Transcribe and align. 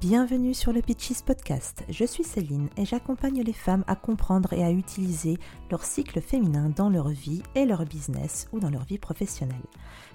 Bienvenue 0.00 0.54
sur 0.54 0.72
le 0.72 0.80
Pitches 0.80 1.20
Podcast. 1.20 1.84
Je 1.90 2.06
suis 2.06 2.24
Céline 2.24 2.70
et 2.78 2.86
j'accompagne 2.86 3.42
les 3.42 3.52
femmes 3.52 3.84
à 3.86 3.96
comprendre 3.96 4.50
et 4.54 4.64
à 4.64 4.70
utiliser 4.70 5.36
leur 5.70 5.84
cycle 5.84 6.22
féminin 6.22 6.70
dans 6.74 6.88
leur 6.88 7.10
vie 7.10 7.42
et 7.54 7.66
leur 7.66 7.84
business 7.84 8.48
ou 8.50 8.60
dans 8.60 8.70
leur 8.70 8.84
vie 8.84 8.96
professionnelle. 8.96 9.60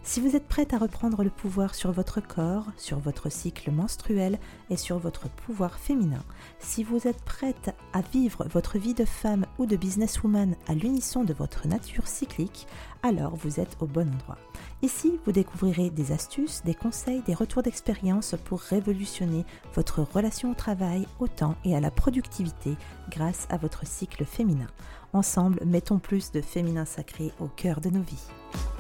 Si 0.02 0.22
vous 0.22 0.36
êtes 0.36 0.48
prête 0.48 0.74
à 0.74 0.80
reprendre 0.80 1.24
le 1.24 1.30
pouvoir 1.30 1.76
sur 1.76 1.92
votre 1.92 2.20
corps, 2.20 2.66
sur 2.78 2.98
votre 2.98 3.32
cycle 3.32 3.70
menstruel 3.70 4.40
et 4.72 4.76
sur 4.76 4.98
votre 4.98 5.30
pouvoir 5.30 5.78
féminin, 5.78 6.24
si 6.58 6.84
vous 6.84 7.08
êtes 7.08 7.22
prête 7.22 7.76
à 7.94 8.02
vivre 8.02 8.48
votre 8.52 8.80
vie 8.80 8.96
de 8.96 9.06
femme 9.06 9.45
ou 9.58 9.66
de 9.66 9.76
businesswoman 9.76 10.56
à 10.68 10.74
l'unisson 10.74 11.24
de 11.24 11.34
votre 11.34 11.68
nature 11.68 12.08
cyclique, 12.08 12.68
alors 13.04 13.36
vous 13.36 13.60
êtes 13.60 13.78
au 13.80 13.86
bon 13.86 14.08
endroit. 14.14 14.38
Ici, 14.82 15.20
vous 15.26 15.32
découvrirez 15.32 15.90
des 15.90 16.12
astuces, 16.12 16.62
des 16.64 16.74
conseils, 16.74 17.22
des 17.26 17.34
retours 17.34 17.64
d'expérience 17.64 18.36
pour 18.46 18.60
révolutionner 18.60 19.46
votre 19.74 20.02
relation 20.02 20.52
au 20.52 20.56
travail, 20.56 21.08
au 21.20 21.28
temps 21.28 21.56
et 21.64 21.76
à 21.76 21.80
la 21.80 21.92
productivité 21.92 22.76
grâce 23.10 23.48
à 23.50 23.58
votre 23.58 23.86
cycle 23.86 24.26
féminin. 24.26 24.68
Ensemble, 25.14 25.62
mettons 25.66 26.00
plus 26.00 26.32
de 26.32 26.42
féminin 26.42 26.86
sacré 26.86 27.32
au 27.40 27.48
cœur 27.48 27.80
de 27.80 27.90
nos 27.90 28.02
vies. 28.02 28.75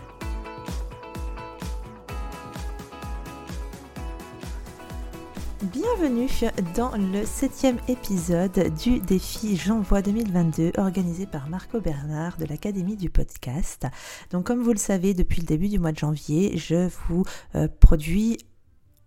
Bienvenue 5.71 6.29
dans 6.75 6.91
le 6.95 7.25
septième 7.25 7.77
épisode 7.87 8.71
du 8.77 8.99
défi 8.99 9.55
J'envoie 9.55 10.03
2022 10.03 10.73
organisé 10.77 11.25
par 11.25 11.49
Marco 11.49 11.79
Bernard 11.81 12.37
de 12.37 12.45
l'Académie 12.45 12.97
du 12.97 13.09
podcast. 13.09 13.87
Donc 14.29 14.45
comme 14.45 14.61
vous 14.61 14.73
le 14.73 14.77
savez, 14.77 15.15
depuis 15.15 15.41
le 15.41 15.47
début 15.47 15.67
du 15.67 15.79
mois 15.79 15.91
de 15.91 15.97
janvier, 15.97 16.55
je 16.55 16.89
vous 17.07 17.23
euh, 17.55 17.67
produis 17.79 18.37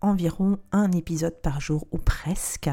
environ 0.01 0.59
un 0.71 0.91
épisode 0.91 1.35
par 1.41 1.59
jour 1.59 1.85
ou 1.91 1.97
presque 1.97 2.69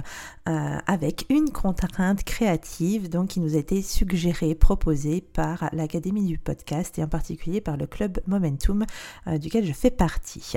euh, 0.48 0.78
avec 0.86 1.26
une 1.28 1.50
contrainte 1.50 2.22
créative 2.22 3.08
donc 3.08 3.28
qui 3.28 3.40
nous 3.40 3.56
a 3.56 3.58
été 3.58 3.82
suggérée, 3.82 4.54
proposée 4.54 5.20
par 5.20 5.68
l'Académie 5.72 6.24
du 6.24 6.38
podcast 6.38 6.98
et 6.98 7.02
en 7.02 7.08
particulier 7.08 7.60
par 7.60 7.76
le 7.76 7.86
club 7.86 8.20
Momentum 8.26 8.84
euh, 9.26 9.38
duquel 9.38 9.64
je 9.64 9.72
fais 9.72 9.90
partie. 9.90 10.52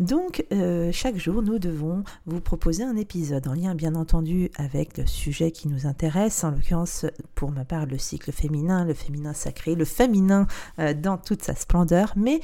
Donc 0.00 0.46
euh, 0.52 0.90
chaque 0.92 1.16
jour 1.16 1.42
nous 1.42 1.58
devons 1.58 2.04
vous 2.26 2.40
proposer 2.40 2.84
un 2.84 2.96
épisode 2.96 3.46
en 3.46 3.54
lien 3.54 3.74
bien 3.74 3.94
entendu 3.94 4.50
avec 4.56 4.96
le 4.96 5.06
sujet 5.06 5.50
qui 5.50 5.68
nous 5.68 5.86
intéresse, 5.86 6.42
en 6.44 6.50
l'occurrence 6.50 7.06
pour 7.34 7.50
ma 7.50 7.64
part 7.64 7.86
le 7.86 7.98
cycle 7.98 8.32
féminin, 8.32 8.84
le 8.84 8.94
féminin 8.94 9.34
sacré, 9.34 9.74
le 9.74 9.84
féminin 9.84 10.46
dans 10.78 11.18
toute 11.18 11.42
sa 11.42 11.54
splendeur, 11.54 12.14
mais 12.16 12.40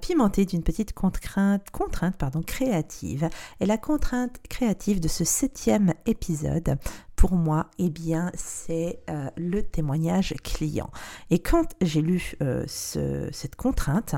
pimenté 0.00 0.44
d'une 0.44 0.62
petite 0.62 0.92
contrainte, 0.92 1.70
contrainte 1.70 2.16
pardon, 2.16 2.42
créative 2.42 2.95
et 3.60 3.66
la 3.66 3.78
contrainte 3.78 4.38
créative 4.48 5.00
de 5.00 5.08
ce 5.08 5.24
septième 5.24 5.94
épisode, 6.06 6.78
pour 7.16 7.32
moi, 7.32 7.70
eh 7.78 7.90
bien, 7.90 8.30
c'est 8.34 9.00
euh, 9.10 9.28
le 9.36 9.62
témoignage 9.62 10.34
client. 10.44 10.90
Et 11.30 11.38
quand 11.38 11.74
j'ai 11.80 12.02
lu 12.02 12.34
euh, 12.42 12.64
cette 12.68 13.56
contrainte, 13.56 14.14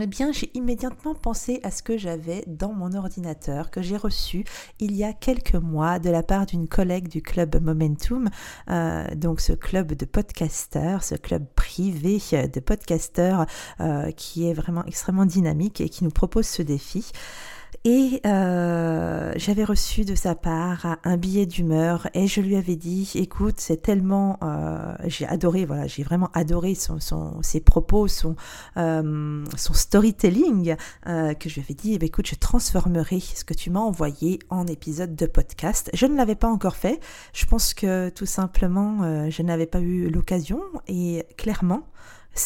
eh 0.00 0.06
bien, 0.06 0.32
j'ai 0.32 0.50
immédiatement 0.54 1.14
pensé 1.14 1.60
à 1.62 1.70
ce 1.70 1.82
que 1.82 1.98
j'avais 1.98 2.44
dans 2.46 2.72
mon 2.72 2.94
ordinateur, 2.94 3.70
que 3.70 3.82
j'ai 3.82 3.96
reçu 3.96 4.44
il 4.78 4.94
y 4.94 5.02
a 5.02 5.12
quelques 5.12 5.56
mois 5.56 5.98
de 5.98 6.10
la 6.10 6.22
part 6.22 6.46
d'une 6.46 6.68
collègue 6.68 7.08
du 7.08 7.22
club 7.22 7.60
Momentum, 7.60 8.28
euh, 8.70 9.04
donc 9.14 9.40
ce 9.40 9.52
club 9.52 9.92
de 9.92 10.04
podcasteurs, 10.04 11.02
ce 11.02 11.16
club 11.16 11.44
privé 11.54 12.18
de 12.32 12.60
podcasteurs 12.60 13.46
qui 14.16 14.48
est 14.48 14.54
vraiment 14.54 14.84
extrêmement 14.84 15.26
dynamique 15.26 15.80
et 15.80 15.88
qui 15.88 16.04
nous 16.04 16.10
propose 16.10 16.46
ce 16.46 16.62
défi. 16.62 17.10
Et 17.84 18.20
euh, 18.26 19.32
j'avais 19.36 19.64
reçu 19.64 20.04
de 20.04 20.14
sa 20.14 20.34
part 20.34 20.98
un 21.02 21.16
billet 21.16 21.46
d'humeur 21.46 22.08
et 22.12 22.26
je 22.26 22.42
lui 22.42 22.56
avais 22.56 22.76
dit, 22.76 23.10
écoute, 23.14 23.54
c'est 23.58 23.80
tellement, 23.80 24.38
euh, 24.42 24.94
j'ai 25.06 25.26
adoré, 25.26 25.64
voilà, 25.64 25.86
j'ai 25.86 26.02
vraiment 26.02 26.30
adoré 26.34 26.74
son, 26.74 27.00
son, 27.00 27.42
ses 27.42 27.60
propos, 27.60 28.06
son, 28.06 28.36
euh, 28.76 29.44
son 29.56 29.72
storytelling, 29.72 30.76
que 31.04 31.48
je 31.48 31.54
lui 31.54 31.62
avais 31.62 31.74
dit, 31.74 31.94
eh 31.94 31.98
ben, 31.98 32.06
écoute, 32.06 32.26
je 32.26 32.34
transformerai 32.34 33.20
ce 33.20 33.44
que 33.44 33.54
tu 33.54 33.70
m'as 33.70 33.80
envoyé 33.80 34.40
en 34.50 34.66
épisode 34.66 35.16
de 35.16 35.26
podcast. 35.26 35.90
Je 35.94 36.06
ne 36.06 36.16
l'avais 36.16 36.34
pas 36.34 36.48
encore 36.48 36.76
fait. 36.76 37.00
Je 37.32 37.46
pense 37.46 37.72
que 37.72 38.10
tout 38.10 38.26
simplement, 38.26 39.30
je 39.30 39.42
n'avais 39.42 39.66
pas 39.66 39.80
eu 39.80 40.10
l'occasion 40.10 40.60
et 40.86 41.24
clairement, 41.38 41.84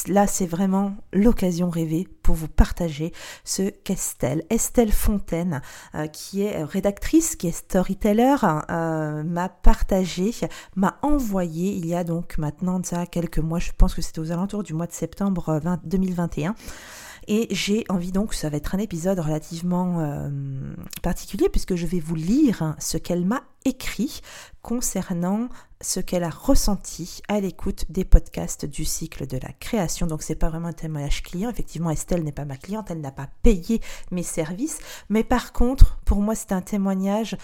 Là, 0.09 0.27
c'est 0.27 0.47
vraiment 0.47 0.97
l'occasion 1.12 1.71
rêvée 1.71 2.09
pour 2.22 2.34
vous 2.34 2.49
partager 2.49 3.12
ce 3.45 3.69
qu'Estelle, 3.69 4.45
Estelle 4.50 4.93
Fontaine, 4.93 5.61
euh, 5.95 6.06
qui 6.06 6.43
est 6.43 6.65
rédactrice, 6.65 7.37
qui 7.37 7.49
est 7.49 7.53
storyteller, 7.53 8.37
euh, 8.71 9.23
m'a 9.23 9.49
partagé, 9.49 10.33
m'a 10.75 10.99
envoyé 11.03 11.73
il 11.73 11.87
y 11.87 11.94
a 11.94 12.03
donc 12.03 12.39
maintenant 12.39 12.81
ça 12.83 13.06
quelques 13.06 13.39
mois, 13.39 13.59
je 13.59 13.73
pense 13.77 13.94
que 13.94 14.03
c'était 14.03 14.21
aux 14.21 14.33
alentours 14.33 14.62
du 14.62 14.75
mois 14.75 14.87
de 14.87 14.93
septembre 14.93 15.61
2021. 15.84 16.55
Euh, 17.29 17.33
Et 17.33 17.49
j'ai 17.51 17.85
envie 17.89 18.12
donc, 18.12 18.35
ça 18.35 18.49
va 18.49 18.57
être 18.57 18.75
un 18.75 18.79
épisode 18.79 19.19
relativement 19.19 20.31
particulier 21.03 21.49
puisque 21.49 21.75
je 21.75 21.87
vais 21.87 22.01
vous 22.01 22.15
lire 22.15 22.75
ce 22.79 22.99
qu'elle 22.99 23.25
m'a 23.25 23.43
écrit 23.65 24.21
concernant 24.62 25.49
ce 25.81 26.01
qu'elle 26.01 26.25
a 26.25 26.31
ressenti 26.31 27.21
à 27.29 27.41
l'écoute 27.41 27.85
des 27.91 28.05
podcasts 28.05 28.65
du 28.65 28.85
cycle 28.85 29.27
de 29.27 29.37
la 29.39 29.53
création. 29.53 30.07
Donc 30.07 30.23
c'est 30.23 30.35
pas 30.35 30.49
vraiment 30.49 30.69
un 30.69 30.73
témoignage 30.73 31.23
client. 31.23 31.51
Effectivement, 31.51 31.91
Estelle 31.91 32.25
n'est 32.25 32.33
pas 32.33 32.45
ma 32.45 32.57
cliente, 32.57 32.91
elle 32.91 33.01
n'a 33.01 33.12
pas 33.12 33.29
payé 33.43 33.81
mes 34.11 34.23
services, 34.23 34.79
mais 35.09 35.25
par 35.25 35.53
contre, 35.53 35.99
pour 36.05 36.21
moi, 36.21 36.35
c'est 36.35 36.53
un 36.53 36.62
témoignage 36.62 37.37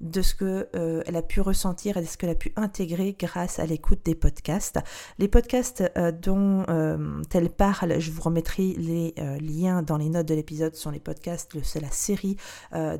de 0.00 0.22
ce 0.22 0.34
que 0.34 0.68
euh, 0.76 1.02
elle 1.06 1.16
a 1.16 1.22
pu 1.22 1.40
ressentir 1.40 1.96
et 1.96 2.02
de 2.02 2.06
ce 2.06 2.16
qu'elle 2.16 2.30
a 2.30 2.34
pu 2.34 2.52
intégrer 2.56 3.16
grâce 3.18 3.58
à 3.58 3.66
l'écoute 3.66 4.00
des 4.04 4.14
podcasts. 4.14 4.78
Les 5.18 5.28
podcasts 5.28 5.82
euh, 5.96 6.12
dont 6.12 6.64
euh, 6.68 7.22
elle 7.32 7.50
parle, 7.50 7.98
je 7.98 8.10
vous 8.10 8.22
remettrai 8.22 8.74
les 8.76 9.14
liens 9.40 9.82
dans 9.82 9.96
les 9.96 10.08
notes 10.08 10.26
de 10.26 10.34
l'épisode, 10.34 10.74
sont 10.74 10.90
les 10.90 11.00
podcasts, 11.00 11.56
c'est 11.62 11.80
la 11.80 11.90
série 11.90 12.36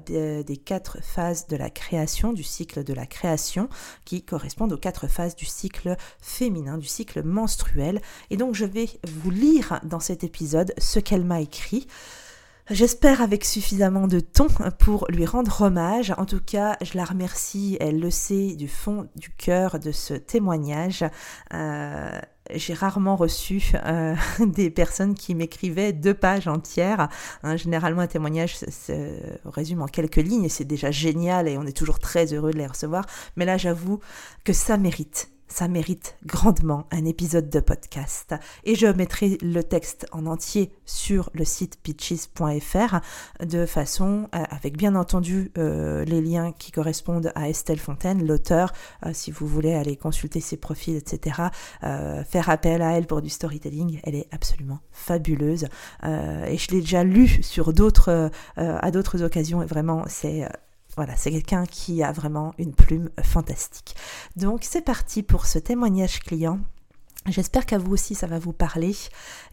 des, 0.06 0.44
des 0.44 0.56
quatre 0.56 1.02
phases 1.02 1.46
de 1.46 1.56
la 1.56 1.70
création 1.70 2.32
du 2.32 2.42
cycle 2.42 2.84
de 2.84 2.94
la 2.94 3.06
création, 3.06 3.68
qui 4.04 4.22
correspondent 4.22 4.72
aux 4.72 4.78
quatre 4.78 5.08
phases 5.08 5.36
du 5.36 5.44
cycle 5.44 5.96
féminin, 6.20 6.78
du 6.78 6.86
cycle 6.86 7.22
menstruel. 7.22 8.00
Et 8.30 8.36
donc 8.36 8.54
je 8.54 8.64
vais 8.64 8.88
vous 9.04 9.30
lire 9.30 9.80
dans 9.84 10.00
cet 10.00 10.24
épisode 10.24 10.72
ce 10.78 10.98
qu'elle 10.98 11.24
m'a 11.24 11.40
écrit. 11.40 11.86
J'espère 12.70 13.20
avec 13.20 13.44
suffisamment 13.44 14.06
de 14.06 14.20
ton 14.20 14.46
pour 14.78 15.06
lui 15.08 15.26
rendre 15.26 15.62
hommage. 15.62 16.14
En 16.16 16.26
tout 16.26 16.40
cas, 16.40 16.76
je 16.80 16.96
la 16.96 17.04
remercie, 17.04 17.76
elle 17.80 17.98
le 17.98 18.10
sait 18.10 18.54
du 18.54 18.68
fond 18.68 19.08
du 19.16 19.30
cœur 19.30 19.80
de 19.80 19.90
ce 19.90 20.14
témoignage. 20.14 21.04
Euh, 21.52 22.20
j'ai 22.54 22.72
rarement 22.72 23.16
reçu 23.16 23.72
euh, 23.84 24.14
des 24.46 24.70
personnes 24.70 25.14
qui 25.14 25.34
m'écrivaient 25.34 25.92
deux 25.92 26.14
pages 26.14 26.46
entières. 26.46 27.08
Hein, 27.42 27.56
généralement, 27.56 28.02
un 28.02 28.06
témoignage 28.06 28.56
se, 28.56 29.18
résume 29.44 29.82
en 29.82 29.88
quelques 29.88 30.16
lignes 30.16 30.48
c'est 30.48 30.64
déjà 30.64 30.92
génial 30.92 31.48
et 31.48 31.58
on 31.58 31.66
est 31.66 31.76
toujours 31.76 31.98
très 31.98 32.32
heureux 32.32 32.52
de 32.52 32.58
les 32.58 32.66
recevoir. 32.68 33.06
Mais 33.34 33.44
là, 33.44 33.56
j'avoue 33.56 33.98
que 34.44 34.52
ça 34.52 34.76
mérite 34.76 35.32
ça 35.52 35.68
mérite 35.68 36.16
grandement 36.24 36.86
un 36.90 37.04
épisode 37.04 37.50
de 37.50 37.60
podcast. 37.60 38.34
Et 38.64 38.74
je 38.74 38.86
mettrai 38.86 39.36
le 39.42 39.62
texte 39.62 40.06
en 40.10 40.24
entier 40.24 40.72
sur 40.86 41.28
le 41.34 41.44
site 41.44 41.78
pitches.fr 41.82 43.00
de 43.44 43.66
façon, 43.66 44.28
euh, 44.34 44.42
avec 44.50 44.78
bien 44.78 44.94
entendu 44.94 45.52
euh, 45.58 46.04
les 46.06 46.22
liens 46.22 46.52
qui 46.52 46.72
correspondent 46.72 47.32
à 47.34 47.50
Estelle 47.50 47.78
Fontaine, 47.78 48.26
l'auteur, 48.26 48.72
euh, 49.04 49.10
si 49.12 49.30
vous 49.30 49.46
voulez 49.46 49.74
aller 49.74 49.96
consulter 49.96 50.40
ses 50.40 50.56
profils, 50.56 50.96
etc., 50.96 51.42
faire 51.82 52.48
appel 52.48 52.80
à 52.80 52.92
elle 52.96 53.06
pour 53.06 53.20
du 53.20 53.28
storytelling, 53.28 54.00
elle 54.04 54.14
est 54.14 54.28
absolument 54.32 54.80
fabuleuse. 54.90 55.66
et 56.04 56.56
je 56.56 56.70
l'ai 56.70 56.80
déjà 56.80 57.04
lu 57.04 57.42
sur 57.42 57.72
d'autres, 57.72 58.30
à 58.56 58.90
d'autres 58.90 59.22
occasions, 59.22 59.62
et 59.62 59.66
vraiment, 59.66 60.04
c'est 60.06 60.46
voilà, 60.96 61.16
c'est 61.16 61.30
quelqu'un 61.30 61.64
qui 61.64 62.02
a 62.02 62.12
vraiment 62.12 62.52
une 62.58 62.74
plume 62.74 63.10
fantastique. 63.22 63.94
Donc 64.36 64.60
c'est 64.62 64.82
parti 64.82 65.22
pour 65.22 65.46
ce 65.46 65.58
témoignage 65.58 66.20
client. 66.20 66.60
J'espère 67.26 67.66
qu'à 67.66 67.78
vous 67.78 67.92
aussi 67.92 68.14
ça 68.14 68.26
va 68.26 68.38
vous 68.38 68.52
parler. 68.52 68.94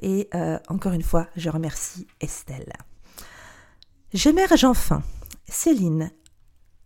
Et 0.02 0.30
euh, 0.36 0.60
encore 0.68 0.94
une 0.94 1.04
fois, 1.04 1.28
je 1.36 1.50
remercie 1.50 2.08
Estelle. 2.20 2.74
J'émerge 4.14 4.64
enfin. 4.66 5.04
Céline, 5.48 6.12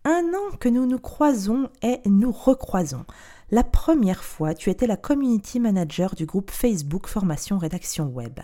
un 0.06 0.24
an 0.34 0.56
que 0.58 0.70
nous 0.70 0.86
nous 0.86 1.00
croisons 1.00 1.70
et 1.82 2.00
nous 2.06 2.32
recroisons. 2.32 3.06
La 3.54 3.64
première 3.64 4.24
fois, 4.24 4.56
tu 4.56 4.72
étais 4.72 4.88
la 4.88 4.98
community 4.98 5.60
manager 5.60 6.16
du 6.16 6.26
groupe 6.26 6.50
Facebook 6.50 7.06
Formation 7.06 7.60
Rédaction 7.60 8.08
Web. 8.08 8.40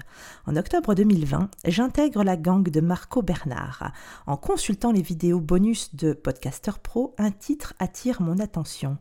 En 0.46 0.56
octobre 0.56 0.94
2020, 0.94 1.50
j'intègre 1.66 2.24
la 2.24 2.38
gang 2.38 2.62
de 2.62 2.80
Marco 2.80 3.24
Bernard. 3.24 3.92
En 4.28 4.38
consultant 4.38 4.92
les 4.92 5.02
vidéos 5.02 5.40
bonus 5.40 5.96
de 5.96 6.14
Podcaster 6.14 6.74
Pro, 6.84 7.16
un 7.18 7.32
titre 7.32 7.74
attire 7.80 8.22
mon 8.22 8.38
attention. 8.38 9.00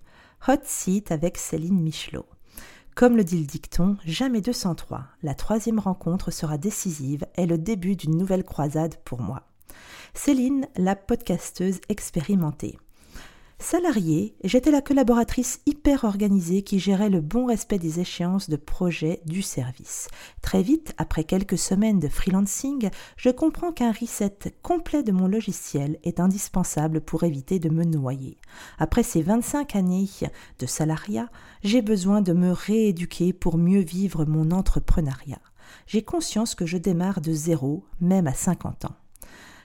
Hot 0.49 0.63
Seat 0.65 1.13
avec 1.13 1.37
Céline 1.37 1.83
Michelot. 1.83 2.25
Comme 2.95 3.19
le 3.19 3.23
dit 3.23 3.41
le 3.41 3.47
dicton, 3.47 3.99
jamais 4.07 4.41
203. 4.41 5.05
La 5.23 5.35
troisième 5.35 5.79
rencontre 5.79 6.31
sera 6.31 6.57
décisive 6.57 7.27
et 7.37 7.45
le 7.45 7.59
début 7.59 7.97
d'une 7.97 8.17
nouvelle 8.17 8.45
croisade 8.45 8.97
pour 9.05 9.21
moi. 9.21 9.43
Céline, 10.15 10.69
la 10.75 10.97
podcasteuse 10.97 11.83
expérimentée. 11.91 12.79
Salariée, 13.61 14.37
j'étais 14.45 14.71
la 14.71 14.81
collaboratrice 14.81 15.61
hyper 15.67 16.05
organisée 16.05 16.63
qui 16.63 16.79
gérait 16.79 17.11
le 17.11 17.21
bon 17.21 17.45
respect 17.47 17.81
des 17.81 17.99
échéances 17.99 18.49
de 18.49 18.55
projet 18.57 19.21
du 19.27 19.43
service. 19.43 20.07
Très 20.43 20.63
vite, 20.63 20.95
après 20.97 21.25
quelques 21.25 21.59
semaines 21.59 21.99
de 21.99 22.07
freelancing, 22.07 22.89
je 23.17 23.31
comprends 23.31 23.73
qu'un 23.73 23.91
reset 23.91 24.55
complet 24.63 25.03
de 25.03 25.11
mon 25.11 25.27
logiciel 25.27 25.99
est 26.05 26.21
indispensable 26.21 27.01
pour 27.01 27.25
éviter 27.25 27.59
de 27.59 27.69
me 27.69 27.83
noyer. 27.83 28.39
Après 28.79 29.03
ces 29.03 29.23
25 29.23 29.75
années 29.75 30.09
de 30.61 30.67
salariat, 30.67 31.29
j'ai 31.65 31.83
besoin 31.83 32.23
de 32.23 32.33
me 32.33 32.53
rééduquer 32.53 33.33
pour 33.33 33.59
mieux 33.59 33.83
vivre 33.83 34.25
mon 34.25 34.53
entrepreneuriat. 34.53 35.41
J'ai 35.89 36.03
conscience 36.03 36.55
que 36.55 36.65
je 36.65 36.79
démarre 36.79 37.21
de 37.21 37.33
zéro, 37.33 37.85
même 38.01 38.29
à 38.29 38.35
50 38.35 38.85
ans. 38.85 38.97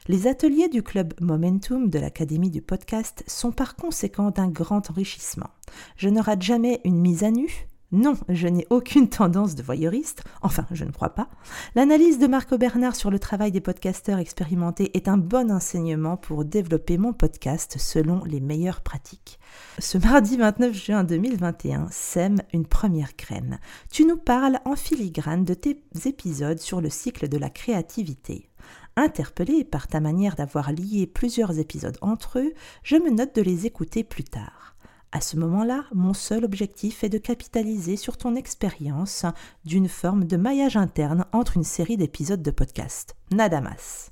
Les 0.10 0.28
ateliers 0.28 0.68
du 0.68 0.84
club 0.84 1.14
Momentum 1.22 1.90
de 1.90 1.98
l'Académie 1.98 2.50
du 2.50 2.62
podcast 2.62 3.24
sont 3.26 3.54
par 3.54 3.78
conséquent 3.78 4.32
d'un 4.32 4.50
grand 4.50 4.90
enrichissement. 4.90 5.48
Je 5.96 6.10
ne 6.10 6.20
rate 6.20 6.42
jamais 6.42 6.82
une 6.84 7.00
mise 7.00 7.24
à 7.24 7.32
nu. 7.32 7.48
Non, 7.94 8.16
je 8.28 8.50
n'ai 8.50 8.68
aucune 8.70 9.08
tendance 9.08 9.56
de 9.56 9.64
voyeuriste, 9.64 10.26
enfin 10.42 10.66
je 10.72 10.84
ne 10.84 10.92
crois 10.92 11.12
pas. 11.12 11.30
L'analyse 11.76 12.20
de 12.20 12.28
Marco 12.28 12.58
Bernard 12.58 12.98
sur 12.98 13.12
le 13.12 13.20
travail 13.20 13.54
des 13.54 13.62
podcasteurs 13.62 14.18
expérimentés 14.18 14.92
est 14.98 15.08
un 15.08 15.18
bon 15.18 15.50
enseignement 15.50 16.18
pour 16.18 16.44
développer 16.44 16.98
mon 16.98 17.14
podcast 17.14 17.76
selon 17.80 18.26
les 18.26 18.42
meilleures 18.42 18.82
pratiques. 18.82 19.40
Ce 19.80 19.98
mardi 19.98 20.36
29 20.36 20.74
juin 20.74 21.04
2021 21.06 21.88
sème 21.92 22.42
une 22.52 22.66
première 22.66 23.12
graine. 23.18 23.60
Tu 23.90 24.04
nous 24.04 24.18
parles 24.18 24.60
en 24.66 24.76
filigrane 24.76 25.46
de 25.46 25.54
tes 25.54 25.82
épisodes 26.04 26.60
sur 26.60 26.82
le 26.82 26.90
cycle 26.90 27.30
de 27.30 27.38
la 27.38 27.50
créativité. 27.50 28.50
Interpellé 28.96 29.64
par 29.64 29.88
ta 29.88 30.00
manière 30.00 30.36
d'avoir 30.36 30.72
lié 30.72 31.08
plusieurs 31.08 31.58
épisodes 31.58 31.98
entre 32.02 32.40
eux, 32.40 32.54
je 32.84 32.96
me 32.96 33.10
note 33.10 33.36
de 33.36 33.42
les 33.42 33.66
écouter 33.66 34.04
plus 34.04 34.24
tard. 34.24 34.76
À 35.12 35.22
ce 35.22 35.38
moment-là, 35.38 35.86
mon 35.94 36.14
seul 36.14 36.44
objectif 36.44 37.04
est 37.04 37.10
de 37.10 37.18
capitaliser 37.18 37.98
sur 37.98 38.18
ton 38.18 38.36
expérience 38.36 39.26
d'une 39.64 39.88
forme 39.88 40.26
de 40.26 40.38
maillage 40.38 40.78
interne 40.78 41.26
entre 41.34 41.58
une 41.58 41.64
série 41.64 41.98
d'épisodes 41.98 42.42
de 42.42 42.52
podcast. 42.52 43.16
Nadamas. 43.32 44.12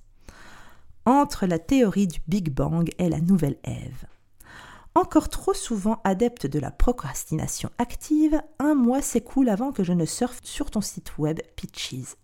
Entre 1.06 1.48
la 1.48 1.58
théorie 1.58 2.08
du 2.08 2.20
Big 2.28 2.54
Bang 2.54 2.90
et 3.00 3.10
la 3.10 3.20
nouvelle 3.20 3.58
Ève. 3.64 4.06
Encore 4.94 5.30
trop 5.30 5.54
souvent 5.54 6.02
adepte 6.04 6.46
de 6.46 6.60
la 6.60 6.70
procrastination 6.70 7.70
active, 7.78 8.42
un 8.60 8.76
mois 8.76 9.02
s'écoule 9.02 9.50
avant 9.50 9.72
que 9.72 9.84
je 9.84 9.94
ne 9.94 10.06
surfe 10.06 10.40
sur 10.44 10.70
ton 10.70 10.82
site 10.82 11.18
web 11.18 11.40
Pitches. 11.56 12.16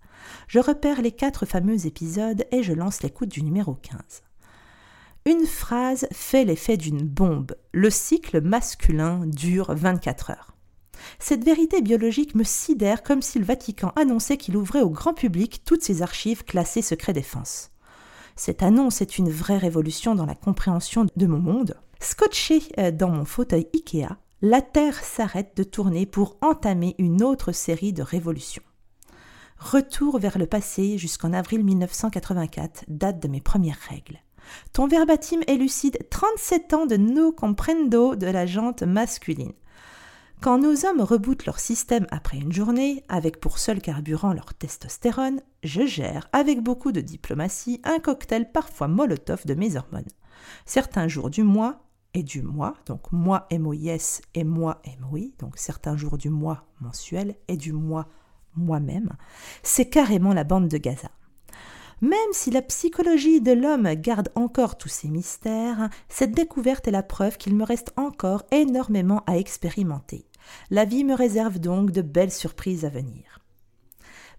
Je 0.48 0.60
repère 0.60 1.02
les 1.02 1.12
quatre 1.12 1.46
fameux 1.46 1.86
épisodes 1.86 2.46
et 2.52 2.64
je 2.64 2.74
lance 2.74 3.04
l'écoute 3.04 3.30
du 3.30 3.44
numéro 3.44 3.74
15. 3.74 3.98
Une 5.26 5.46
phrase 5.46 6.08
fait 6.14 6.46
l'effet 6.46 6.78
d'une 6.78 7.02
bombe. 7.02 7.56
Le 7.74 7.90
cycle 7.90 8.40
masculin 8.42 9.22
dure 9.26 9.76
24 9.76 10.32
heures. 10.32 10.54
Cette 11.20 11.44
vérité 11.44 11.82
biologique 11.82 12.36
me 12.36 12.44
sidère 12.44 13.04
comme 13.04 13.22
si 13.22 13.40
le 13.40 13.46
Vatican 13.46 13.92
annonçait 13.96 14.38
qu'il 14.38 14.56
ouvrait 14.56 14.82
au 14.82 14.90
grand 14.90 15.14
public 15.14 15.64
toutes 15.66 15.84
ses 15.84 16.02
archives 16.02 16.44
classées 16.44 16.82
secret 16.82 17.14
défense. 17.14 17.72
Cette 18.38 18.64
annonce 18.64 19.02
est 19.02 19.18
une 19.18 19.30
vraie 19.30 19.58
révolution 19.58 20.16
dans 20.16 20.26
la 20.26 20.36
compréhension 20.36 21.08
de 21.16 21.26
mon 21.26 21.40
monde. 21.40 21.76
Scotché 22.00 22.62
euh, 22.78 22.92
dans 22.92 23.10
mon 23.10 23.26
fauteuil 23.26 23.68
Ikea, 23.74 24.16
la 24.42 24.62
Terre 24.62 25.04
s'arrête 25.04 25.58
de 25.58 25.64
tourner 25.64 26.06
pour 26.06 26.38
entamer 26.42 26.96
une 27.00 27.24
autre 27.24 27.52
série 27.52 27.94
de 27.94 28.04
révolutions. 28.04 28.64
Retour 29.60 30.20
vers 30.20 30.38
le 30.38 30.46
passé 30.46 30.98
jusqu'en 30.98 31.34
avril 31.34 31.64
1984, 31.64 32.86
date 32.88 33.20
de 33.20 33.28
mes 33.28 33.42
premières 33.42 33.80
règles. 33.90 34.20
Ton 34.72 34.88
verbatim 34.88 35.42
élucide 35.48 35.98
37 36.10 36.74
ans 36.74 36.86
de 36.86 36.96
no 36.96 37.32
comprendo 37.32 38.16
de 38.16 38.28
la 38.28 38.46
jante 38.46 38.84
masculine. 38.84 39.54
Quand 40.42 40.60
nos 40.60 40.86
hommes 40.86 41.02
rebootent 41.02 41.48
leur 41.48 41.60
système 41.60 42.06
après 42.12 42.38
une 42.38 42.54
journée, 42.54 43.04
avec 43.10 43.40
pour 43.40 43.58
seul 43.58 43.82
carburant 43.82 44.34
leur 44.34 44.54
testostérone, 44.54 45.42
je 45.64 45.86
gère, 45.88 46.30
avec 46.32 46.62
beaucoup 46.62 46.92
de 46.92 47.02
diplomatie, 47.02 47.82
un 47.84 48.00
cocktail 48.00 48.52
parfois 48.52 48.88
molotov 48.88 49.46
de 49.48 49.56
mes 49.56 49.76
hormones. 49.76 50.06
Certains 50.66 51.08
jours 51.08 51.32
du 51.32 51.42
mois, 51.42 51.82
et 52.14 52.24
du 52.24 52.42
mois, 52.42 52.74
donc 52.88 53.12
mois 53.12 53.48
MOIS 53.52 54.22
et 54.34 54.44
mois 54.44 54.82
MOI, 55.00 55.32
donc 55.38 55.58
certains 55.58 55.98
jours 55.98 56.18
du 56.18 56.30
mois 56.30 56.66
mensuel 56.82 57.36
et 57.48 57.58
du 57.58 57.74
mois 57.74 58.08
moi-même, 58.58 59.16
c'est 59.64 59.90
carrément 59.90 60.34
la 60.34 60.44
bande 60.44 60.68
de 60.68 60.78
Gaza. 60.78 61.10
Même 62.02 62.32
si 62.32 62.52
la 62.52 62.62
psychologie 62.62 63.42
de 63.42 63.54
l'homme 63.54 63.92
garde 63.96 64.30
encore 64.36 64.78
tous 64.78 64.90
ses 64.90 65.08
mystères, 65.08 65.90
cette 66.10 66.34
découverte 66.34 66.88
est 66.88 66.92
la 66.92 67.02
preuve 67.02 67.38
qu'il 67.38 67.56
me 67.56 67.64
reste 67.64 67.92
encore 67.98 68.44
énormément 68.52 69.24
à 69.26 69.38
expérimenter. 69.38 70.26
La 70.70 70.86
vie 70.86 71.04
me 71.04 71.16
réserve 71.16 71.60
donc 71.60 71.92
de 71.92 72.04
belles 72.04 72.32
surprises 72.32 72.86
à 72.86 72.90
venir. 72.90 73.40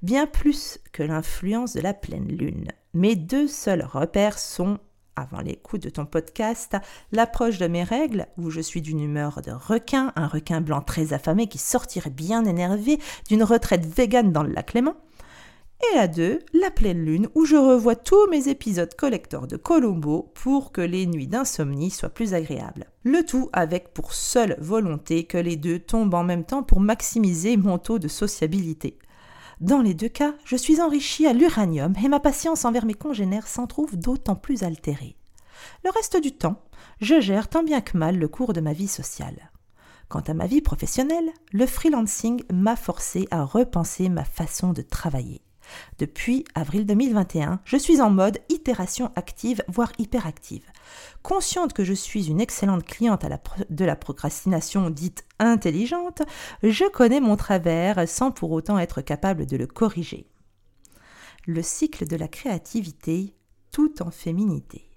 Bien 0.03 0.29
plus 0.29 0.79
que 0.93 1.03
l'influence 1.03 1.73
de 1.73 1.81
la 1.81 1.95
pleine 1.95 2.29
lune, 2.29 2.69
mes 2.95 3.17
deux 3.17 3.49
seuls 3.49 3.83
repères 3.83 4.39
sont 4.39 4.79
avant 5.19 5.41
l'écoute 5.41 5.83
de 5.83 5.91
ton 5.91 6.07
podcast, 6.07 6.77
l'approche 7.13 7.59
de 7.59 7.67
mes 7.67 7.83
règles, 7.83 8.27
où 8.37 8.51
je 8.51 8.61
suis 8.61 8.83
d'une 8.83 9.01
humeur 9.01 9.43
de 9.43 9.53
requin, 9.53 10.13
un 10.17 10.27
requin 10.27 10.61
blanc 10.61 10.81
très 10.81 11.13
affamé 11.13 11.47
qui 11.47 11.59
sortirait 11.59 12.11
bien 12.11 12.45
énervé 12.45 12.99
d'une 13.29 13.43
retraite 13.43 13.87
végane 13.87 14.33
dans 14.33 14.43
le 14.43 14.53
lac 14.53 14.73
Léman. 14.75 14.95
Et 15.95 15.99
à 15.99 16.09
deux, 16.09 16.41
la 16.55 16.73
pleine 16.73 17.05
lune, 17.05 17.29
où 17.37 17.45
je 17.45 17.55
revois 17.55 17.95
tous 17.95 18.27
mes 18.31 18.49
épisodes 18.49 18.93
collector 18.97 19.47
de 19.47 19.57
Colombo 19.57 20.33
pour 20.35 20.73
que 20.73 20.81
les 20.81 21.07
nuits 21.07 21.29
d'insomnie 21.29 21.91
soient 21.91 22.09
plus 22.09 22.35
agréables. 22.35 22.87
Le 23.05 23.25
tout 23.25 23.49
avec 23.53 23.95
pour 23.95 24.13
seule 24.13 24.57
volonté 24.59 25.25
que 25.25 25.39
les 25.39 25.57
deux 25.57 25.79
tombent 25.79 26.15
en 26.15 26.25
même 26.25 26.45
temps 26.45 26.65
pour 26.65 26.81
maximiser 26.81 27.57
mon 27.57 27.79
taux 27.79 28.01
de 28.01 28.09
sociabilité. 28.09 28.99
Dans 29.61 29.83
les 29.83 29.95
deux 29.95 30.09
cas, 30.09 30.35
je 30.45 30.55
suis 30.55 30.81
enrichi 30.81 31.27
à 31.27 31.33
l'uranium 31.33 31.93
et 32.03 32.09
ma 32.09 32.21
patience 32.21 32.65
envers 32.65 32.87
mes 32.87 32.95
congénères 32.95 33.49
s'en 33.49 33.67
trouve 33.67 33.97
d'autant 33.97 34.37
plus 34.37 34.63
altérée. 34.63 35.17
Le 35.85 35.91
reste 35.91 36.21
du 36.21 36.31
temps, 36.31 36.63
je 37.01 37.21
gère 37.21 37.49
tant 37.49 37.65
bien 37.65 37.81
que 37.81 37.99
mal 37.99 38.19
le 38.19 38.29
cours 38.29 38.53
de 38.53 38.61
ma 38.61 38.73
vie 38.73 38.87
sociale. 38.87 39.51
Quant 40.09 40.21
à 40.21 40.33
ma 40.33 40.47
vie 40.47 40.63
professionnelle, 40.63 41.31
le 41.53 41.67
freelancing 41.67 42.43
m'a 42.53 42.77
forcé 42.77 43.27
à 43.33 43.45
repenser 43.45 44.09
ma 44.09 44.25
façon 44.25 44.73
de 44.73 44.83
travailler. 44.83 45.43
Depuis 45.99 46.45
avril 46.55 46.87
2021, 46.87 47.61
je 47.65 47.77
suis 47.77 48.01
en 48.01 48.11
mode 48.11 48.39
itération 48.49 49.11
active, 49.17 49.63
voire 49.69 49.93
hyperactive. 49.99 50.65
Consciente 51.23 51.73
que 51.73 51.85
je 51.85 51.93
suis 51.93 52.29
une 52.29 52.41
excellente 52.41 52.85
cliente 52.85 53.25
de 53.71 53.85
la 53.85 53.97
procrastination 53.97 54.91
dite 54.91 55.25
intelligente, 55.39 56.23
je 56.63 56.85
connais 56.91 57.21
mon 57.21 57.37
travers 57.37 58.09
sans 58.09 58.31
pour 58.31 58.53
autant 58.53 58.79
être 58.79 59.01
capable 59.01 59.47
de 59.47 59.57
le 59.57 59.67
corriger. 59.67 60.27
Le 61.47 61.63
cycle 61.63 62.07
de 62.07 62.17
la 62.17 62.29
créativité 62.29 63.35
tout 63.73 64.03
en 64.03 64.11
féminité. 64.11 64.89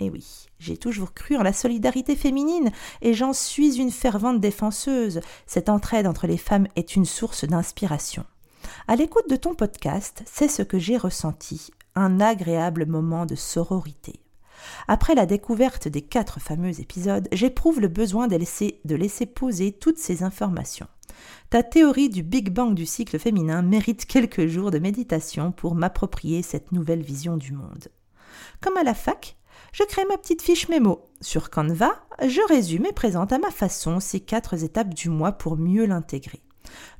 Eh 0.00 0.10
oui, 0.10 0.46
j'ai 0.58 0.76
toujours 0.76 1.14
cru 1.14 1.36
en 1.36 1.42
la 1.42 1.52
solidarité 1.52 2.16
féminine 2.16 2.72
et 3.02 3.14
j'en 3.14 3.32
suis 3.32 3.76
une 3.76 3.92
fervente 3.92 4.40
défenseuse. 4.40 5.20
Cette 5.46 5.68
entraide 5.68 6.06
entre 6.06 6.26
les 6.26 6.38
femmes 6.38 6.66
est 6.76 6.96
une 6.96 7.04
source 7.04 7.44
d'inspiration. 7.44 8.24
À 8.88 8.96
l'écoute 8.96 9.28
de 9.28 9.36
ton 9.36 9.54
podcast, 9.54 10.22
c'est 10.26 10.48
ce 10.48 10.62
que 10.62 10.78
j'ai 10.78 10.96
ressenti, 10.96 11.70
un 11.94 12.20
agréable 12.20 12.86
moment 12.86 13.26
de 13.26 13.34
sororité. 13.34 14.20
Après 14.88 15.14
la 15.14 15.26
découverte 15.26 15.88
des 15.88 16.02
quatre 16.02 16.40
fameux 16.40 16.80
épisodes, 16.80 17.28
j'éprouve 17.32 17.80
le 17.80 17.88
besoin 17.88 18.28
de 18.28 18.36
laisser, 18.36 18.80
de 18.84 18.94
laisser 18.94 19.26
poser 19.26 19.72
toutes 19.72 19.98
ces 19.98 20.22
informations. 20.22 20.86
Ta 21.50 21.62
théorie 21.62 22.08
du 22.08 22.22
Big 22.22 22.50
Bang 22.50 22.74
du 22.74 22.86
cycle 22.86 23.18
féminin 23.18 23.62
mérite 23.62 24.06
quelques 24.06 24.46
jours 24.46 24.70
de 24.70 24.78
méditation 24.78 25.52
pour 25.52 25.74
m'approprier 25.74 26.42
cette 26.42 26.72
nouvelle 26.72 27.02
vision 27.02 27.36
du 27.36 27.52
monde. 27.52 27.88
Comme 28.60 28.76
à 28.76 28.82
la 28.82 28.94
fac, 28.94 29.36
je 29.72 29.84
crée 29.84 30.04
ma 30.06 30.16
petite 30.16 30.42
fiche 30.42 30.68
mémo. 30.68 31.08
Sur 31.20 31.50
Canva, 31.50 31.92
je 32.26 32.40
résume 32.48 32.86
et 32.86 32.92
présente 32.92 33.32
à 33.32 33.38
ma 33.38 33.50
façon 33.50 34.00
ces 34.00 34.20
quatre 34.20 34.62
étapes 34.64 34.94
du 34.94 35.08
mois 35.08 35.32
pour 35.32 35.56
mieux 35.56 35.86
l'intégrer. 35.86 36.42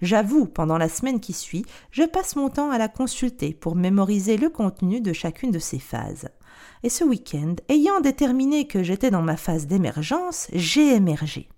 J'avoue, 0.00 0.46
pendant 0.46 0.78
la 0.78 0.88
semaine 0.88 1.20
qui 1.20 1.32
suit, 1.32 1.64
je 1.90 2.02
passe 2.02 2.36
mon 2.36 2.48
temps 2.48 2.70
à 2.70 2.78
la 2.78 2.88
consulter 2.88 3.54
pour 3.54 3.76
mémoriser 3.76 4.36
le 4.36 4.50
contenu 4.50 5.00
de 5.00 5.12
chacune 5.12 5.50
de 5.50 5.58
ces 5.58 5.78
phases. 5.78 6.28
Et 6.82 6.88
ce 6.88 7.04
week-end, 7.04 7.54
ayant 7.68 8.00
déterminé 8.00 8.66
que 8.66 8.82
j'étais 8.82 9.10
dans 9.10 9.22
ma 9.22 9.36
phase 9.36 9.66
d'émergence, 9.66 10.48
j'ai 10.52 10.94
émergé. 10.94 11.48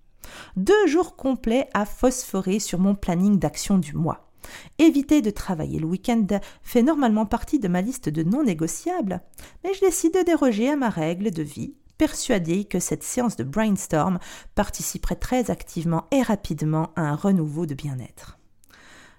Deux 0.55 0.87
jours 0.87 1.15
complets 1.15 1.69
à 1.73 1.85
phosphorer 1.85 2.59
sur 2.59 2.79
mon 2.79 2.95
planning 2.95 3.39
d'action 3.39 3.77
du 3.77 3.93
mois. 3.93 4.29
Éviter 4.77 5.21
de 5.21 5.31
travailler 5.31 5.79
le 5.79 5.87
week-end 5.87 6.27
fait 6.61 6.83
normalement 6.83 7.25
partie 7.25 7.59
de 7.59 7.67
ma 7.67 7.81
liste 7.81 8.09
de 8.09 8.23
non 8.23 8.43
négociables, 8.43 9.21
mais 9.63 9.73
je 9.73 9.79
décide 9.81 10.13
de 10.13 10.23
déroger 10.23 10.69
à 10.69 10.75
ma 10.75 10.89
règle 10.89 11.31
de 11.31 11.41
vie 11.41 11.73
persuadé 11.97 12.65
que 12.65 12.79
cette 12.79 13.03
séance 13.03 13.35
de 13.35 13.43
brainstorm 13.43 14.19
participerait 14.55 15.15
très 15.15 15.51
activement 15.51 16.05
et 16.11 16.21
rapidement 16.21 16.91
à 16.95 17.01
un 17.01 17.15
renouveau 17.15 17.65
de 17.65 17.73
bien-être. 17.73 18.37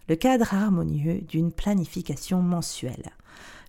Le 0.08 0.16
cadre 0.16 0.54
harmonieux 0.54 1.20
d'une 1.22 1.52
planification 1.52 2.40
mensuelle. 2.40 3.10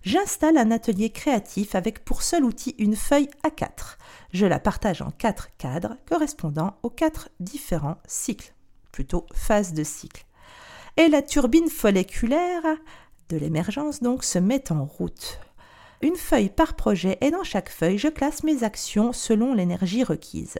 J'installe 0.04 0.56
un 0.56 0.70
atelier 0.70 1.10
créatif 1.10 1.74
avec 1.74 2.04
pour 2.04 2.22
seul 2.22 2.44
outil 2.44 2.74
une 2.78 2.94
feuille 2.94 3.28
A4. 3.44 3.96
Je 4.32 4.46
la 4.46 4.60
partage 4.60 5.02
en 5.02 5.10
quatre 5.10 5.48
cadres 5.58 5.96
correspondant 6.08 6.76
aux 6.82 6.90
quatre 6.90 7.28
différents 7.40 7.98
cycles, 8.06 8.54
plutôt 8.92 9.26
phases 9.34 9.72
de 9.72 9.82
cycle. 9.82 10.24
Et 10.96 11.08
la 11.08 11.22
turbine 11.22 11.68
folliculaire 11.68 12.62
de 13.28 13.36
l'émergence 13.36 14.00
donc 14.00 14.24
se 14.24 14.38
met 14.38 14.70
en 14.72 14.84
route. 14.84 15.40
Une 16.00 16.16
feuille 16.16 16.48
par 16.48 16.74
projet 16.74 17.18
et 17.20 17.32
dans 17.32 17.42
chaque 17.42 17.70
feuille, 17.70 17.98
je 17.98 18.06
classe 18.06 18.44
mes 18.44 18.62
actions 18.62 19.12
selon 19.12 19.52
l'énergie 19.52 20.04
requise. 20.04 20.58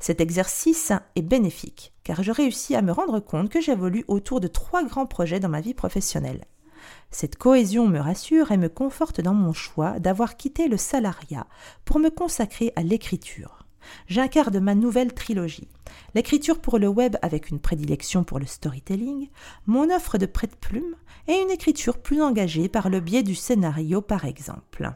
Cet 0.00 0.20
exercice 0.20 0.92
est 1.14 1.22
bénéfique 1.22 1.94
car 2.04 2.22
je 2.22 2.30
réussis 2.30 2.74
à 2.74 2.82
me 2.82 2.92
rendre 2.92 3.18
compte 3.18 3.48
que 3.48 3.60
j'évolue 3.60 4.04
autour 4.06 4.38
de 4.38 4.48
trois 4.48 4.84
grands 4.84 5.06
projets 5.06 5.40
dans 5.40 5.48
ma 5.48 5.62
vie 5.62 5.72
professionnelle. 5.72 6.44
Cette 7.10 7.36
cohésion 7.36 7.88
me 7.88 7.98
rassure 7.98 8.52
et 8.52 8.58
me 8.58 8.68
conforte 8.68 9.22
dans 9.22 9.34
mon 9.34 9.54
choix 9.54 9.98
d'avoir 9.98 10.36
quitté 10.36 10.68
le 10.68 10.76
salariat 10.76 11.46
pour 11.86 11.98
me 11.98 12.10
consacrer 12.10 12.72
à 12.76 12.82
l'écriture. 12.82 13.65
J'incarne 14.08 14.58
ma 14.60 14.74
nouvelle 14.74 15.14
trilogie. 15.14 15.68
L'écriture 16.14 16.60
pour 16.60 16.78
le 16.78 16.88
web 16.88 17.16
avec 17.22 17.50
une 17.50 17.60
prédilection 17.60 18.24
pour 18.24 18.38
le 18.38 18.46
storytelling, 18.46 19.28
mon 19.66 19.94
offre 19.94 20.18
de 20.18 20.26
prête-plume 20.26 20.94
et 21.28 21.34
une 21.34 21.50
écriture 21.50 21.98
plus 21.98 22.22
engagée 22.22 22.68
par 22.68 22.88
le 22.88 23.00
biais 23.00 23.22
du 23.22 23.34
scénario 23.34 24.00
par 24.00 24.24
exemple. 24.24 24.92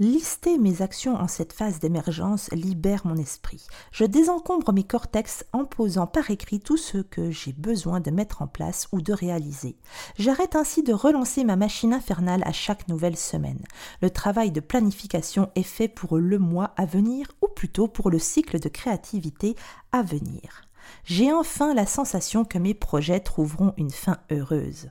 Lister 0.00 0.58
mes 0.58 0.82
actions 0.82 1.14
en 1.14 1.28
cette 1.28 1.52
phase 1.52 1.78
d'émergence 1.78 2.50
libère 2.50 3.06
mon 3.06 3.16
esprit. 3.16 3.64
Je 3.92 4.04
désencombre 4.04 4.72
mes 4.72 4.82
cortex 4.82 5.44
en 5.52 5.64
posant 5.64 6.08
par 6.08 6.32
écrit 6.32 6.58
tout 6.58 6.76
ce 6.76 6.98
que 6.98 7.30
j'ai 7.30 7.52
besoin 7.52 8.00
de 8.00 8.10
mettre 8.10 8.42
en 8.42 8.48
place 8.48 8.88
ou 8.90 9.00
de 9.00 9.12
réaliser. 9.12 9.76
J'arrête 10.18 10.56
ainsi 10.56 10.82
de 10.82 10.92
relancer 10.92 11.44
ma 11.44 11.54
machine 11.54 11.92
infernale 11.92 12.42
à 12.44 12.50
chaque 12.50 12.88
nouvelle 12.88 13.16
semaine. 13.16 13.62
Le 14.02 14.10
travail 14.10 14.50
de 14.50 14.58
planification 14.58 15.52
est 15.54 15.62
fait 15.62 15.86
pour 15.86 16.18
le 16.18 16.40
mois 16.40 16.72
à 16.76 16.86
venir 16.86 17.28
ou 17.40 17.46
plutôt 17.46 17.86
pour 17.86 18.10
le 18.10 18.18
cycle 18.18 18.58
de 18.58 18.68
créativité 18.68 19.54
à 19.92 20.02
venir. 20.02 20.62
J'ai 21.04 21.32
enfin 21.32 21.72
la 21.72 21.86
sensation 21.86 22.44
que 22.44 22.58
mes 22.58 22.74
projets 22.74 23.20
trouveront 23.20 23.74
une 23.76 23.92
fin 23.92 24.18
heureuse. 24.32 24.90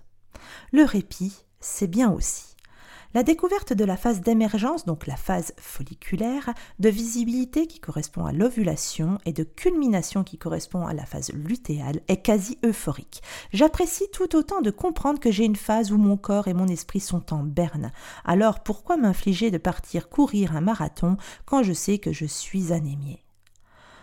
Le 0.72 0.86
répit, 0.86 1.44
c'est 1.60 1.88
bien 1.88 2.10
aussi. 2.10 2.53
La 3.16 3.22
découverte 3.22 3.74
de 3.74 3.86
la 3.86 3.96
phase 3.96 4.22
d'émergence, 4.22 4.86
donc 4.86 5.06
la 5.06 5.16
phase 5.16 5.54
folliculaire, 5.58 6.52
de 6.80 6.90
visibilité 6.90 7.68
qui 7.68 7.80
correspond 7.80 8.26
à 8.26 8.32
l'ovulation 8.32 9.20
et 9.26 9.34
de 9.34 9.44
culmination 9.44 10.24
qui 10.24 10.40
correspond 10.40 10.88
à 10.88 10.96
la 10.96 11.06
phase 11.06 11.32
lutéale 11.32 12.02
est 12.08 12.24
quasi 12.24 12.58
euphorique. 12.66 13.22
J'apprécie 13.52 14.10
tout 14.12 14.36
autant 14.36 14.62
de 14.62 14.72
comprendre 14.72 15.20
que 15.20 15.30
j'ai 15.30 15.46
une 15.46 15.56
phase 15.56 15.92
où 15.92 16.00
mon 16.00 16.18
corps 16.18 16.48
et 16.48 16.56
mon 16.56 16.68
esprit 16.68 17.02
sont 17.02 17.36
en 17.36 17.44
berne. 17.44 17.92
Alors 18.26 18.62
pourquoi 18.62 18.98
m'infliger 18.98 19.52
de 19.52 19.60
partir 19.60 20.10
courir 20.10 20.56
un 20.56 20.62
marathon 20.62 21.18
quand 21.46 21.62
je 21.62 21.74
sais 21.74 22.00
que 22.00 22.14
je 22.14 22.26
suis 22.26 22.74
anémiée? 22.74 23.24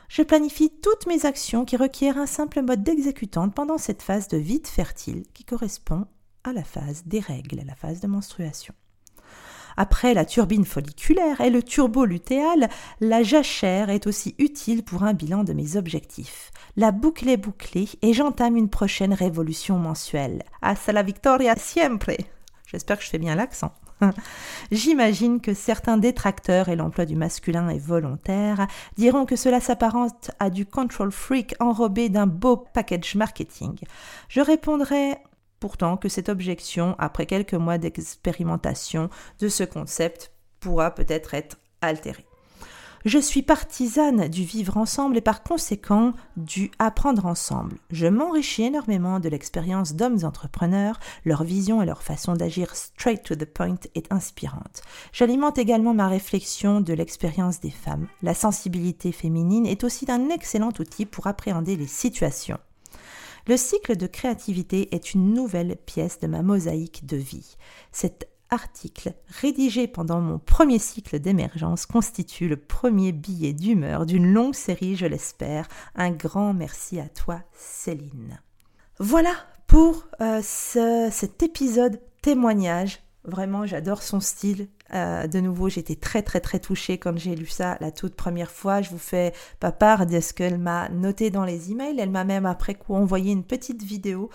Je 0.08 0.22
planifie 0.22 0.70
toutes 0.70 1.08
mes 1.08 1.26
actions 1.26 1.64
qui 1.64 1.76
requièrent 1.76 2.18
un 2.18 2.26
simple 2.26 2.62
mode 2.62 2.84
d'exécutante 2.84 3.56
pendant 3.56 3.78
cette 3.78 4.02
phase 4.02 4.28
de 4.28 4.38
vide 4.38 4.68
fertile 4.68 5.24
qui 5.34 5.44
correspond 5.44 6.06
à 6.44 6.52
la 6.52 6.64
phase 6.64 7.02
des 7.06 7.20
règles, 7.20 7.58
à 7.58 7.64
la 7.64 7.74
phase 7.74 7.98
de 7.98 8.06
menstruation. 8.06 8.72
Après 9.82 10.12
la 10.12 10.26
turbine 10.26 10.66
folliculaire 10.66 11.40
et 11.40 11.48
le 11.48 11.62
turbo 11.62 12.04
lutéal, 12.04 12.68
la 13.00 13.22
jachère 13.22 13.88
est 13.88 14.06
aussi 14.06 14.34
utile 14.38 14.82
pour 14.82 15.04
un 15.04 15.14
bilan 15.14 15.42
de 15.42 15.54
mes 15.54 15.76
objectifs. 15.76 16.50
La 16.76 16.92
boucle 16.92 17.30
est 17.30 17.38
bouclée 17.38 17.88
et 18.02 18.12
j'entame 18.12 18.58
une 18.58 18.68
prochaine 18.68 19.14
révolution 19.14 19.78
mensuelle. 19.78 20.42
Hasta 20.60 20.92
la 20.92 21.02
victoria 21.02 21.56
siempre! 21.56 22.12
J'espère 22.66 22.98
que 22.98 23.04
je 23.04 23.08
fais 23.08 23.16
bien 23.16 23.34
l'accent. 23.34 23.72
J'imagine 24.70 25.40
que 25.40 25.54
certains 25.54 25.96
détracteurs, 25.96 26.68
et 26.68 26.76
l'emploi 26.76 27.06
du 27.06 27.16
masculin 27.16 27.70
est 27.70 27.78
volontaire, 27.78 28.66
diront 28.98 29.24
que 29.24 29.36
cela 29.36 29.60
s'apparente 29.60 30.30
à 30.38 30.50
du 30.50 30.66
control 30.66 31.10
freak 31.10 31.54
enrobé 31.58 32.10
d'un 32.10 32.26
beau 32.26 32.58
package 32.58 33.14
marketing. 33.14 33.78
Je 34.28 34.42
répondrai 34.42 35.16
pourtant 35.60 35.96
que 35.96 36.08
cette 36.08 36.28
objection, 36.28 36.96
après 36.98 37.26
quelques 37.26 37.54
mois 37.54 37.78
d'expérimentation 37.78 39.10
de 39.38 39.48
ce 39.48 39.64
concept, 39.64 40.32
pourra 40.58 40.90
peut-être 40.94 41.34
être 41.34 41.58
altérée. 41.80 42.26
Je 43.06 43.18
suis 43.18 43.40
partisane 43.40 44.28
du 44.28 44.44
vivre 44.44 44.76
ensemble 44.76 45.16
et 45.16 45.22
par 45.22 45.42
conséquent 45.42 46.12
du 46.36 46.70
apprendre 46.78 47.24
ensemble. 47.24 47.78
Je 47.90 48.06
m'enrichis 48.06 48.64
énormément 48.64 49.20
de 49.20 49.30
l'expérience 49.30 49.94
d'hommes 49.94 50.22
entrepreneurs, 50.22 51.00
leur 51.24 51.42
vision 51.42 51.80
et 51.80 51.86
leur 51.86 52.02
façon 52.02 52.34
d'agir 52.34 52.76
straight 52.76 53.22
to 53.22 53.34
the 53.36 53.46
point 53.46 53.78
est 53.94 54.12
inspirante. 54.12 54.82
J'alimente 55.14 55.56
également 55.56 55.94
ma 55.94 56.08
réflexion 56.08 56.82
de 56.82 56.92
l'expérience 56.92 57.60
des 57.60 57.70
femmes. 57.70 58.06
La 58.22 58.34
sensibilité 58.34 59.12
féminine 59.12 59.64
est 59.64 59.82
aussi 59.82 60.04
un 60.10 60.28
excellent 60.28 60.72
outil 60.78 61.06
pour 61.06 61.26
appréhender 61.26 61.76
les 61.76 61.86
situations. 61.86 62.58
Le 63.46 63.56
cycle 63.56 63.96
de 63.96 64.06
créativité 64.06 64.94
est 64.94 65.14
une 65.14 65.34
nouvelle 65.34 65.76
pièce 65.86 66.18
de 66.18 66.26
ma 66.26 66.42
mosaïque 66.42 67.06
de 67.06 67.16
vie. 67.16 67.56
Cet 67.92 68.28
article, 68.50 69.14
rédigé 69.40 69.86
pendant 69.86 70.20
mon 70.20 70.38
premier 70.38 70.78
cycle 70.78 71.18
d'émergence, 71.20 71.86
constitue 71.86 72.48
le 72.48 72.56
premier 72.56 73.12
billet 73.12 73.52
d'humeur 73.52 74.06
d'une 74.06 74.32
longue 74.32 74.54
série, 74.54 74.96
je 74.96 75.06
l'espère. 75.06 75.68
Un 75.94 76.10
grand 76.10 76.52
merci 76.52 76.98
à 77.00 77.08
toi, 77.08 77.40
Céline. 77.52 78.40
Voilà 78.98 79.34
pour 79.66 80.06
euh, 80.20 80.40
cet 80.42 81.42
épisode 81.42 82.00
témoignage 82.22 83.00
Vraiment, 83.24 83.66
j'adore 83.66 84.02
son 84.02 84.18
style. 84.18 84.68
Euh, 84.94 85.26
de 85.26 85.40
nouveau, 85.40 85.68
j'étais 85.68 85.94
très 85.94 86.22
très 86.22 86.40
très 86.40 86.58
touchée 86.58 86.96
comme 86.96 87.18
j'ai 87.18 87.36
lu 87.36 87.46
ça 87.46 87.76
la 87.80 87.92
toute 87.92 88.14
première 88.14 88.50
fois. 88.50 88.80
Je 88.80 88.90
vous 88.90 88.98
fais 88.98 89.34
pas 89.60 89.72
part 89.72 90.06
de 90.06 90.20
ce 90.20 90.32
qu'elle 90.32 90.58
m'a 90.58 90.88
noté 90.88 91.30
dans 91.30 91.44
les 91.44 91.70
emails. 91.70 92.00
Elle 92.00 92.10
m'a 92.10 92.24
même 92.24 92.46
après 92.46 92.74
coup 92.74 92.94
envoyé 92.94 93.32
une 93.32 93.44
petite 93.44 93.82
vidéo. 93.82 94.30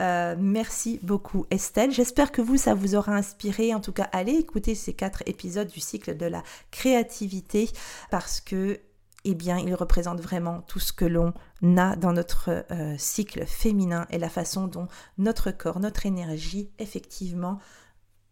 Euh, 0.00 0.36
merci 0.38 1.00
beaucoup 1.02 1.44
Estelle. 1.50 1.92
J'espère 1.92 2.32
que 2.32 2.40
vous, 2.40 2.56
ça 2.56 2.72
vous 2.72 2.94
aura 2.94 3.12
inspiré. 3.12 3.74
En 3.74 3.80
tout 3.80 3.92
cas, 3.92 4.08
allez 4.12 4.32
écouter 4.32 4.74
ces 4.74 4.94
quatre 4.94 5.22
épisodes 5.26 5.68
du 5.68 5.80
cycle 5.80 6.16
de 6.16 6.26
la 6.26 6.42
créativité 6.70 7.68
parce 8.10 8.40
que 8.40 8.80
eh 9.24 9.34
bien, 9.34 9.58
il 9.58 9.74
représente 9.74 10.20
vraiment 10.20 10.62
tout 10.62 10.78
ce 10.78 10.92
que 10.92 11.04
l'on 11.04 11.34
a 11.76 11.94
dans 11.96 12.14
notre 12.14 12.64
euh, 12.70 12.94
cycle 12.96 13.44
féminin 13.46 14.06
et 14.10 14.18
la 14.18 14.30
façon 14.30 14.66
dont 14.66 14.88
notre 15.18 15.50
corps, 15.50 15.78
notre 15.78 16.06
énergie, 16.06 16.70
effectivement, 16.78 17.58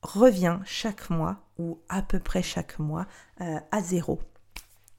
revient 0.03 0.59
chaque 0.65 1.11
mois, 1.11 1.37
ou 1.59 1.79
à 1.89 2.03
peu 2.03 2.19
près 2.19 2.43
chaque 2.43 2.79
mois, 2.79 3.07
euh, 3.41 3.59
à 3.71 3.83
zéro. 3.83 4.21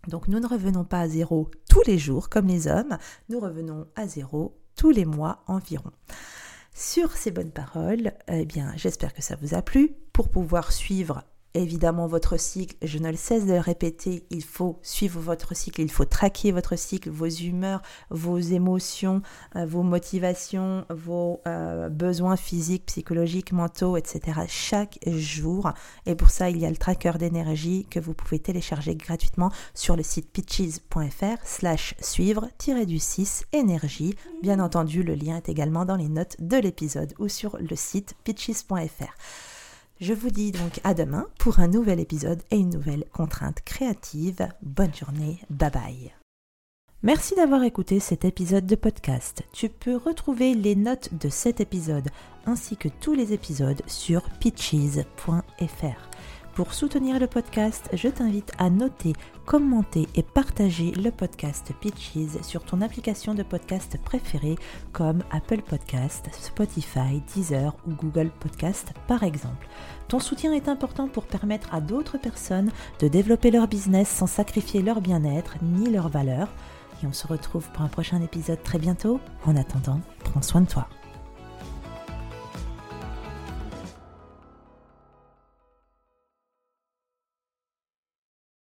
Donc 0.07 0.27
nous 0.27 0.39
ne 0.39 0.47
revenons 0.47 0.83
pas 0.83 1.01
à 1.01 1.07
zéro 1.07 1.49
tous 1.69 1.83
les 1.85 1.97
jours 1.97 2.29
comme 2.29 2.47
les 2.47 2.67
hommes, 2.67 2.97
nous 3.29 3.39
revenons 3.39 3.87
à 3.95 4.07
zéro 4.07 4.57
tous 4.75 4.91
les 4.91 5.05
mois 5.05 5.43
environ. 5.47 5.91
Sur 6.73 7.11
ces 7.11 7.31
bonnes 7.31 7.51
paroles, 7.51 8.13
eh 8.29 8.45
bien, 8.45 8.71
j'espère 8.77 9.13
que 9.13 9.21
ça 9.21 9.35
vous 9.41 9.53
a 9.53 9.61
plu. 9.61 9.91
Pour 10.13 10.29
pouvoir 10.29 10.71
suivre 10.71 11.23
évidemment 11.53 12.07
votre 12.07 12.39
cycle, 12.39 12.75
je 12.81 12.97
ne 12.99 13.13
cesse 13.13 13.45
de 13.45 13.53
le 13.53 13.59
répéter, 13.59 14.23
il 14.29 14.43
faut 14.43 14.79
suivre 14.81 15.19
votre 15.19 15.55
cycle, 15.55 15.81
il 15.81 15.91
faut 15.91 16.05
traquer 16.05 16.51
votre 16.51 16.77
cycle, 16.77 17.09
vos 17.09 17.27
humeurs, 17.27 17.81
vos 18.09 18.37
émotions, 18.37 19.21
euh, 19.55 19.65
vos 19.65 19.83
motivations, 19.83 20.85
vos 20.89 21.41
euh, 21.47 21.89
besoins 21.89 22.35
physiques, 22.35 22.85
psychologiques, 22.85 23.51
mentaux, 23.51 23.97
etc. 23.97 24.41
chaque 24.47 24.99
jour. 25.07 25.71
Et 26.05 26.15
pour 26.15 26.29
ça, 26.29 26.49
il 26.49 26.57
y 26.57 26.65
a 26.65 26.69
le 26.69 26.77
tracker 26.77 27.13
d'énergie 27.17 27.87
que 27.89 27.99
vous 27.99 28.13
pouvez 28.13 28.39
télécharger 28.39 28.95
gratuitement 28.95 29.51
sur 29.73 29.95
le 29.95 30.03
site 30.03 30.31
pitches.fr 30.31 31.37
slash 31.43 31.95
suivre-du 31.99 32.99
6 32.99 33.45
énergie. 33.53 34.15
Bien 34.41 34.59
entendu, 34.59 35.03
le 35.03 35.15
lien 35.15 35.37
est 35.37 35.49
également 35.49 35.85
dans 35.85 35.95
les 35.95 36.09
notes 36.09 36.35
de 36.39 36.57
l'épisode 36.57 37.13
ou 37.19 37.27
sur 37.27 37.57
le 37.57 37.75
site 37.75 38.15
pitches.fr. 38.23 39.48
Je 39.99 40.13
vous 40.13 40.29
dis 40.29 40.53
donc 40.53 40.79
à 40.85 40.93
demain 40.93 41.27
pour 41.39 41.59
un 41.59 41.67
nouvel 41.67 41.99
épisode 41.99 42.41
et 42.51 42.57
une 42.57 42.69
nouvelle 42.69 43.03
contrainte 43.11 43.59
créative. 43.65 44.47
Bonne 44.61 44.95
journée, 44.95 45.39
bye 45.49 45.69
bye. 45.69 46.13
Merci 47.03 47.35
d'avoir 47.35 47.63
écouté 47.63 47.99
cet 47.99 48.23
épisode 48.23 48.65
de 48.65 48.75
podcast. 48.75 49.43
Tu 49.51 49.67
peux 49.67 49.97
retrouver 49.97 50.53
les 50.53 50.75
notes 50.75 51.13
de 51.19 51.27
cet 51.27 51.59
épisode 51.59 52.09
ainsi 52.45 52.77
que 52.77 52.87
tous 53.01 53.13
les 53.13 53.33
épisodes 53.33 53.81
sur 53.87 54.23
pitches.fr. 54.39 56.08
Pour 56.59 56.73
soutenir 56.73 57.21
le 57.21 57.27
podcast, 57.27 57.89
je 57.93 58.09
t'invite 58.09 58.51
à 58.57 58.69
noter, 58.69 59.13
commenter 59.45 60.09
et 60.15 60.23
partager 60.23 60.91
le 60.91 61.09
podcast 61.09 61.71
Pitches 61.79 62.41
sur 62.41 62.65
ton 62.65 62.81
application 62.81 63.33
de 63.33 63.43
podcast 63.43 63.97
préférée 64.03 64.57
comme 64.91 65.23
Apple 65.31 65.61
Podcast, 65.61 66.27
Spotify, 66.33 67.21
Deezer 67.33 67.77
ou 67.87 67.91
Google 67.91 68.29
Podcast 68.41 68.91
par 69.07 69.23
exemple. 69.23 69.69
Ton 70.09 70.19
soutien 70.19 70.51
est 70.51 70.67
important 70.67 71.07
pour 71.07 71.27
permettre 71.27 71.73
à 71.73 71.79
d'autres 71.79 72.17
personnes 72.17 72.73
de 72.99 73.07
développer 73.07 73.51
leur 73.51 73.69
business 73.69 74.09
sans 74.09 74.27
sacrifier 74.27 74.81
leur 74.81 74.99
bien-être 74.99 75.55
ni 75.61 75.89
leurs 75.89 76.09
valeurs. 76.09 76.49
Et 77.01 77.07
on 77.07 77.13
se 77.13 77.25
retrouve 77.25 77.69
pour 77.71 77.83
un 77.83 77.87
prochain 77.87 78.21
épisode 78.21 78.61
très 78.63 78.79
bientôt. 78.79 79.21
En 79.45 79.55
attendant, 79.55 80.01
prends 80.25 80.41
soin 80.41 80.59
de 80.59 80.67
toi. 80.67 80.89